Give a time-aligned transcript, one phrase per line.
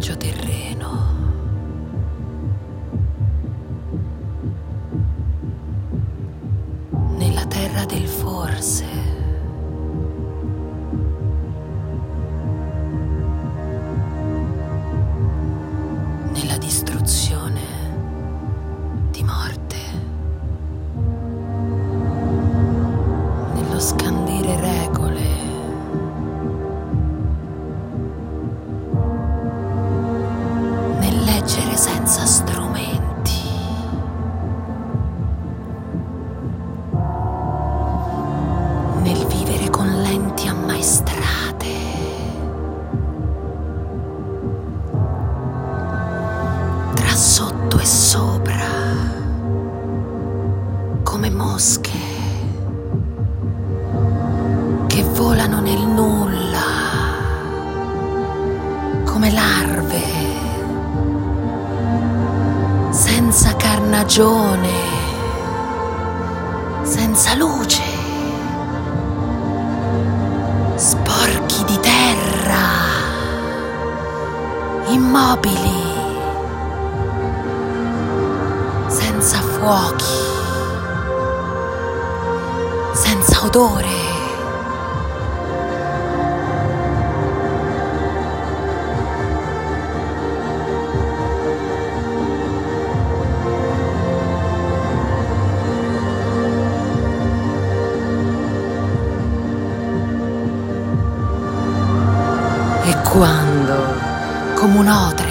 [0.00, 0.88] selvaggio terreno.
[7.16, 9.19] Nella terra del forse.
[47.20, 48.64] Sotto e sopra,
[51.02, 51.98] come mosche
[54.86, 56.64] che volano nel nulla,
[59.04, 60.02] come larve,
[62.88, 64.72] senza carnagione,
[66.80, 67.82] senza luce,
[70.76, 72.68] sporchi di terra,
[74.88, 75.79] immobili
[79.60, 80.04] fuochi,
[82.94, 83.88] senza odore.
[102.84, 103.74] E quando,
[104.54, 105.28] come un otre,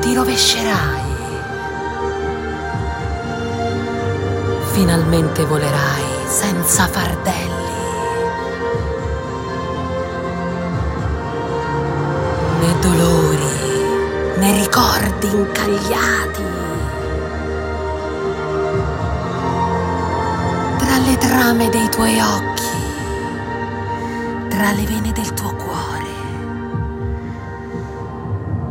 [0.00, 0.99] ti rovescerai,
[4.80, 7.68] finalmente volerai senza fardelli.
[12.60, 16.44] Né dolori, né ricordi incagliati.
[20.78, 22.78] Tra le trame dei tuoi occhi,
[24.48, 26.14] tra le vene del tuo cuore,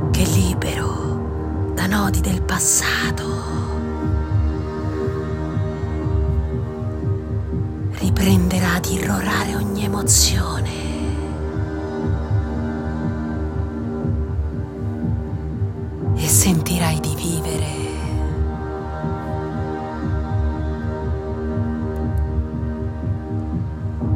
[0.09, 3.78] che libero da nodi del passato
[8.19, 10.71] riprenderà ad irrorare ogni emozione.
[16.15, 17.77] E sentirai di vivere.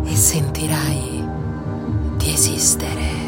[0.03, 1.25] E sentirai
[2.17, 3.22] di esistere.